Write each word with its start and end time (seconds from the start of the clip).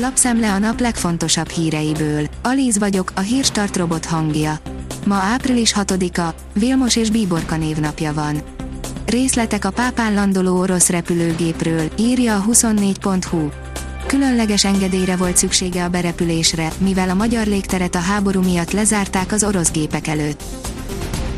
Lapszemle 0.00 0.52
a 0.52 0.58
nap 0.58 0.80
legfontosabb 0.80 1.48
híreiből. 1.48 2.26
Alíz 2.42 2.78
vagyok, 2.78 3.12
a 3.14 3.20
hírstart 3.20 3.76
robot 3.76 4.04
hangja. 4.04 4.58
Ma 5.06 5.14
április 5.14 5.74
6-a, 5.76 6.34
Vilmos 6.52 6.96
és 6.96 7.10
Bíborka 7.10 7.56
névnapja 7.56 8.12
van. 8.12 8.42
Részletek 9.06 9.64
a 9.64 9.70
pápán 9.70 10.14
landoló 10.14 10.58
orosz 10.58 10.88
repülőgépről, 10.88 11.90
írja 11.98 12.36
a 12.36 12.44
24.hu. 12.50 13.48
Különleges 14.06 14.64
engedélyre 14.64 15.16
volt 15.16 15.36
szüksége 15.36 15.84
a 15.84 15.88
berepülésre, 15.88 16.72
mivel 16.78 17.10
a 17.10 17.14
magyar 17.14 17.46
légteret 17.46 17.94
a 17.94 18.00
háború 18.00 18.42
miatt 18.42 18.72
lezárták 18.72 19.32
az 19.32 19.44
orosz 19.44 19.70
gépek 19.70 20.06
előtt. 20.06 20.42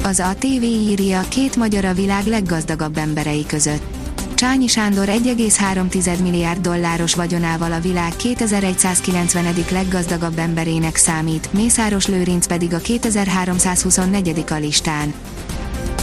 Az 0.05 0.21
ATV 0.21 0.63
írja, 0.63 1.25
két 1.29 1.57
magyar 1.57 1.85
a 1.85 1.95
világ 1.95 2.27
leggazdagabb 2.27 2.97
emberei 2.97 3.47
között. 3.47 4.00
Csányi 4.41 4.67
Sándor 4.67 5.07
1,3 5.09 6.23
milliárd 6.23 6.61
dolláros 6.61 7.15
vagyonával 7.15 7.73
a 7.73 7.81
világ 7.81 8.17
2190. 8.17 9.55
leggazdagabb 9.71 10.39
emberének 10.39 10.97
számít, 10.97 11.53
Mészáros 11.53 12.07
Lőrinc 12.07 12.47
pedig 12.47 12.75
a 12.75 12.79
2324. 12.79 14.45
a 14.51 14.55
listán. 14.55 15.15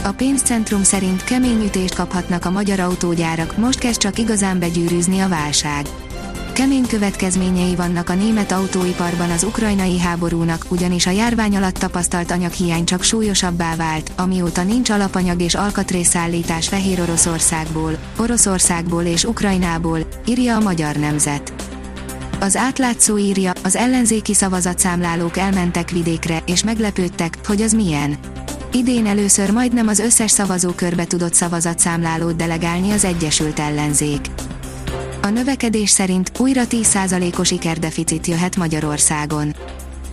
A 0.04 0.12
pénzcentrum 0.12 0.84
szerint 0.84 1.24
kemény 1.24 1.64
ütést 1.64 1.96
kaphatnak 1.96 2.46
a 2.46 2.52
magyar 2.52 2.80
autógyárak, 2.80 3.58
most 3.58 3.80
kezd 3.80 4.00
csak 4.00 4.20
igazán 4.20 4.60
begyűrűzni 4.60 5.20
a 5.20 5.28
válság. 5.28 5.86
Kemény 6.58 6.88
következményei 6.88 7.76
vannak 7.76 8.10
a 8.10 8.14
német 8.14 8.52
autóiparban 8.52 9.30
az 9.30 9.44
ukrajnai 9.44 10.00
háborúnak, 10.00 10.66
ugyanis 10.70 11.06
a 11.06 11.10
járvány 11.12 11.56
alatt 11.56 11.78
tapasztalt 11.78 12.32
anyaghiány 12.32 12.86
csak 12.86 13.04
súlyosabbá 13.04 13.76
vált, 13.76 14.12
amióta 14.16 14.64
nincs 14.64 14.90
alapanyag 14.90 15.42
és 15.42 15.56
alkatrészszállítás 15.56 16.68
Fehér 16.68 17.02
Oroszországból, 17.02 17.98
Oroszországból 18.18 19.04
és 19.04 19.24
Ukrajnából, 19.24 20.00
írja 20.28 20.56
a 20.56 20.60
Magyar 20.60 20.96
Nemzet. 20.96 21.54
Az 22.40 22.56
átlátszó 22.56 23.18
írja, 23.18 23.52
az 23.64 23.76
ellenzéki 23.76 24.34
szavazatszámlálók 24.34 25.38
elmentek 25.38 25.90
vidékre, 25.90 26.44
és 26.46 26.64
meglepődtek, 26.64 27.38
hogy 27.46 27.62
az 27.62 27.74
milyen. 27.74 28.18
Idén 28.72 29.06
először 29.06 29.52
majdnem 29.52 29.88
az 29.88 30.00
összes 30.00 30.32
szavazókörbe 30.32 31.06
tudott 31.06 31.34
szavazatszámlálót 31.34 32.36
delegálni 32.36 32.92
az 32.92 33.06
Egyesült 33.06 33.60
Ellenzék. 33.60 34.22
A 35.28 35.30
növekedés 35.30 35.90
szerint 35.90 36.32
újra 36.40 36.64
10%-os 36.70 37.52
ikerdeficit 37.52 38.28
jöhet 38.28 38.56
Magyarországon. 38.56 39.56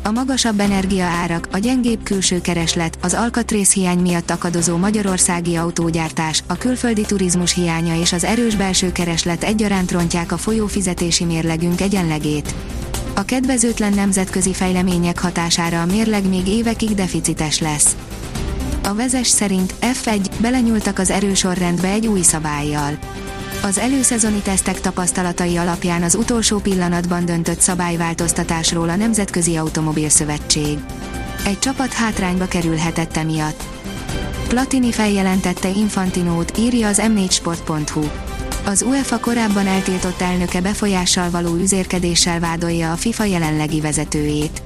A 0.02 0.10
magasabb 0.10 0.60
energiaárak, 0.60 1.48
a 1.52 1.58
gyengébb 1.58 2.02
külső 2.02 2.40
kereslet, 2.40 2.98
az 3.02 3.14
alkatrészhiány 3.14 3.98
miatt 3.98 4.30
akadozó 4.30 4.76
magyarországi 4.76 5.56
autógyártás, 5.56 6.42
a 6.46 6.56
külföldi 6.56 7.02
turizmus 7.02 7.54
hiánya 7.54 8.00
és 8.00 8.12
az 8.12 8.24
erős 8.24 8.56
belső 8.56 8.92
kereslet 8.92 9.44
egyaránt 9.44 9.90
rontják 9.90 10.32
a 10.32 10.36
folyófizetési 10.36 11.24
mérlegünk 11.24 11.80
egyenlegét. 11.80 12.54
A 13.14 13.24
kedvezőtlen 13.24 13.92
nemzetközi 13.92 14.52
fejlemények 14.52 15.18
hatására 15.18 15.82
a 15.82 15.86
mérleg 15.86 16.28
még 16.28 16.48
évekig 16.48 16.94
deficites 16.94 17.60
lesz. 17.60 17.96
A 18.82 18.94
vezes 18.94 19.28
szerint 19.28 19.74
F1 19.80 20.26
belenyúltak 20.38 20.98
az 20.98 21.10
erősorrendbe 21.10 21.88
egy 21.88 22.06
új 22.06 22.22
szabályjal 22.22 22.98
az 23.64 23.78
előszezoni 23.78 24.38
tesztek 24.38 24.80
tapasztalatai 24.80 25.56
alapján 25.56 26.02
az 26.02 26.14
utolsó 26.14 26.58
pillanatban 26.58 27.24
döntött 27.24 27.60
szabályváltoztatásról 27.60 28.88
a 28.88 28.96
Nemzetközi 28.96 29.56
Automobil 29.56 30.08
Szövetség. 30.08 30.78
Egy 31.44 31.58
csapat 31.58 31.92
hátrányba 31.92 32.46
kerülhetett 32.46 33.16
emiatt. 33.16 33.62
Platini 34.48 34.92
feljelentette 34.92 35.68
Infantinót, 35.68 36.58
írja 36.58 36.88
az 36.88 37.02
m4sport.hu. 37.02 38.02
Az 38.64 38.82
UEFA 38.82 39.18
korábban 39.18 39.66
eltiltott 39.66 40.20
elnöke 40.20 40.60
befolyással 40.60 41.30
való 41.30 41.54
üzérkedéssel 41.54 42.40
vádolja 42.40 42.92
a 42.92 42.96
FIFA 42.96 43.24
jelenlegi 43.24 43.80
vezetőjét. 43.80 44.62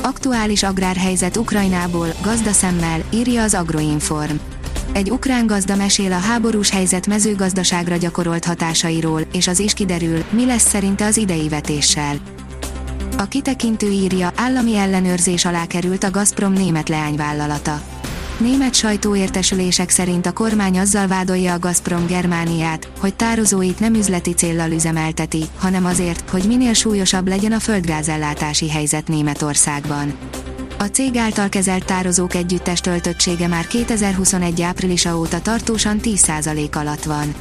Aktuális 0.00 0.62
agrárhelyzet 0.62 1.36
Ukrajnából, 1.36 2.08
gazdaszemmel, 2.22 3.02
írja 3.10 3.42
az 3.42 3.54
Agroinform. 3.54 4.36
Egy 4.92 5.10
ukrán 5.10 5.46
gazda 5.46 5.76
mesél 5.76 6.12
a 6.12 6.18
háborús 6.18 6.70
helyzet 6.70 7.06
mezőgazdaságra 7.06 7.96
gyakorolt 7.96 8.44
hatásairól, 8.44 9.20
és 9.32 9.48
az 9.48 9.58
is 9.58 9.74
kiderül, 9.74 10.24
mi 10.30 10.46
lesz 10.46 10.68
szerinte 10.68 11.04
az 11.04 11.16
idei 11.16 11.48
vetéssel. 11.48 12.16
A 13.18 13.24
kitekintő 13.24 13.90
írja, 13.90 14.32
állami 14.36 14.76
ellenőrzés 14.76 15.44
alá 15.44 15.66
került 15.66 16.04
a 16.04 16.10
Gazprom 16.10 16.52
német 16.52 16.88
leányvállalata. 16.88 17.80
Német 18.38 18.74
sajtóértesülések 18.74 19.90
szerint 19.90 20.26
a 20.26 20.32
kormány 20.32 20.78
azzal 20.78 21.06
vádolja 21.06 21.52
a 21.52 21.58
Gazprom 21.58 22.06
Germániát, 22.06 22.88
hogy 23.00 23.14
tározóit 23.14 23.80
nem 23.80 23.94
üzleti 23.94 24.32
céllal 24.32 24.70
üzemelteti, 24.70 25.44
hanem 25.58 25.84
azért, 25.84 26.30
hogy 26.30 26.44
minél 26.44 26.72
súlyosabb 26.72 27.28
legyen 27.28 27.52
a 27.52 27.60
földgázellátási 27.60 28.70
helyzet 28.70 29.08
Németországban. 29.08 30.12
A 30.80 30.84
cég 30.84 31.16
által 31.16 31.48
kezelt 31.48 31.84
tározók 31.84 32.34
együttes 32.34 32.80
töltöttsége 32.80 33.46
már 33.46 33.66
2021. 33.66 34.62
áprilisa 34.62 35.18
óta 35.18 35.40
tartósan 35.40 36.00
10% 36.02 36.76
alatt 36.76 37.04
van. 37.04 37.34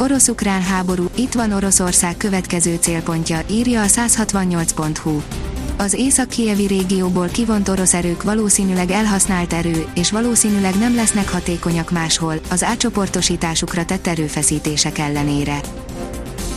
Orosz-ukrán 0.00 0.62
háború, 0.62 1.04
itt 1.14 1.32
van 1.32 1.52
Oroszország 1.52 2.16
következő 2.16 2.76
célpontja, 2.80 3.40
írja 3.50 3.82
a 3.82 3.86
168.hu. 3.86 5.20
Az 5.76 5.92
észak-kievi 5.92 6.66
régióból 6.66 7.26
kivont 7.26 7.68
orosz 7.68 7.94
erők 7.94 8.22
valószínűleg 8.22 8.90
elhasznált 8.90 9.52
erő, 9.52 9.86
és 9.94 10.10
valószínűleg 10.10 10.78
nem 10.78 10.94
lesznek 10.94 11.30
hatékonyak 11.30 11.90
máshol, 11.90 12.34
az 12.50 12.62
átcsoportosításukra 12.64 13.84
tett 13.84 14.06
erőfeszítések 14.06 14.98
ellenére. 14.98 15.60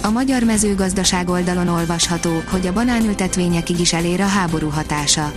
A 0.02 0.10
magyar 0.10 0.44
mezőgazdaság 0.44 1.30
oldalon 1.30 1.68
olvasható, 1.68 2.44
hogy 2.50 2.68
a 2.68 2.74
banánültetvényekig 2.74 3.80
is 3.80 3.94
elér 3.94 4.22
a 4.22 4.28
háború 4.28 4.70
hatása 4.70 5.32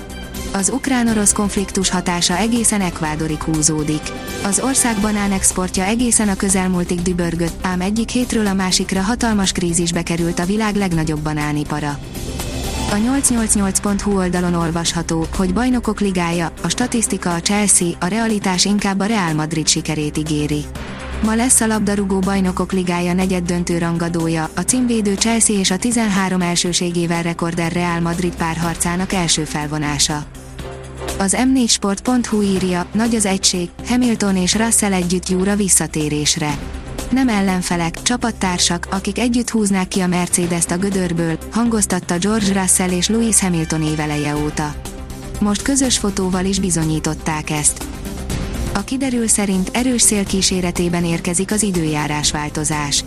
az 0.52 0.70
ukrán-orosz 0.70 1.32
konfliktus 1.32 1.90
hatása 1.90 2.36
egészen 2.36 2.80
Ekvádorig 2.80 3.42
húzódik. 3.42 4.02
Az 4.44 4.60
ország 4.60 4.96
banánexportja 5.00 5.84
egészen 5.84 6.28
a 6.28 6.36
közelmúltig 6.36 7.02
dübörgött, 7.02 7.66
ám 7.66 7.80
egyik 7.80 8.08
hétről 8.08 8.46
a 8.46 8.54
másikra 8.54 9.00
hatalmas 9.00 9.52
krízisbe 9.52 10.02
került 10.02 10.38
a 10.38 10.44
világ 10.44 10.76
legnagyobb 10.76 11.20
banánipara. 11.20 11.98
A 12.90 12.96
888.hu 12.96 14.16
oldalon 14.16 14.54
olvasható, 14.54 15.26
hogy 15.36 15.52
bajnokok 15.52 16.00
ligája, 16.00 16.52
a 16.62 16.68
statisztika 16.68 17.34
a 17.34 17.40
Chelsea, 17.40 17.88
a 18.00 18.06
realitás 18.06 18.64
inkább 18.64 19.00
a 19.00 19.04
Real 19.04 19.32
Madrid 19.32 19.68
sikerét 19.68 20.18
ígéri. 20.18 20.64
Ma 21.24 21.34
lesz 21.34 21.60
a 21.60 21.66
labdarúgó 21.66 22.18
bajnokok 22.18 22.72
ligája 22.72 23.12
negyed 23.12 23.44
döntő 23.44 23.78
rangadója, 23.78 24.50
a 24.54 24.60
címvédő 24.60 25.14
Chelsea 25.14 25.58
és 25.58 25.70
a 25.70 25.76
13 25.76 26.40
elsőségével 26.40 27.22
rekorder 27.22 27.72
Real 27.72 28.00
Madrid 28.00 28.34
párharcának 28.34 29.12
első 29.12 29.44
felvonása. 29.44 30.24
Az 31.18 31.36
m4sport.hu 31.38 32.42
írja, 32.42 32.86
nagy 32.92 33.14
az 33.14 33.26
egység, 33.26 33.68
Hamilton 33.86 34.36
és 34.36 34.54
Russell 34.54 34.92
együtt 34.92 35.28
júra 35.28 35.56
visszatérésre. 35.56 36.58
Nem 37.10 37.28
ellenfelek, 37.28 38.02
csapattársak, 38.02 38.86
akik 38.90 39.18
együtt 39.18 39.50
húznák 39.50 39.88
ki 39.88 40.00
a 40.00 40.06
Mercedes-t 40.06 40.70
a 40.70 40.76
gödörből, 40.76 41.38
hangoztatta 41.52 42.18
George 42.18 42.60
Russell 42.60 42.90
és 42.90 43.08
Lewis 43.08 43.40
Hamilton 43.40 43.82
éveleje 43.82 44.36
óta. 44.36 44.74
Most 45.40 45.62
közös 45.62 45.98
fotóval 45.98 46.44
is 46.44 46.60
bizonyították 46.60 47.50
ezt. 47.50 47.84
A 48.74 48.84
kiderül 48.84 49.26
szerint 49.26 49.70
erős 49.72 50.02
szél 50.02 50.24
kíséretében 50.24 51.04
érkezik 51.04 51.50
az 51.50 51.62
időjárás 51.62 52.30
változás. 52.30 53.04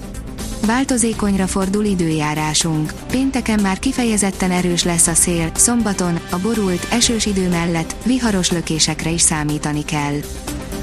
Változékonyra 0.66 1.48
fordul 1.48 1.86
időjárásunk. 1.86 2.94
Pénteken 3.08 3.60
már 3.62 3.80
kifejezetten 3.80 4.52
erős 4.52 4.84
lesz 4.84 5.08
a 5.08 5.14
szél, 5.14 5.52
szombaton, 5.56 6.20
a 6.32 6.38
borult, 6.40 6.88
esős 6.92 7.26
idő 7.26 7.50
mellett, 7.50 7.96
viharos 8.06 8.52
lökésekre 8.52 9.10
is 9.10 9.22
számítani 9.22 9.86
kell. 9.86 10.16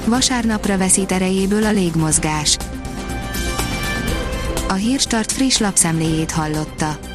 Vasárnapra 0.05 0.77
veszít 0.77 1.11
erejéből 1.11 1.65
a 1.65 1.71
légmozgás. 1.71 2.57
A 4.67 4.73
Hírstart 4.73 5.31
friss 5.31 5.57
lapszemléjét 5.57 6.31
hallotta. 6.31 7.14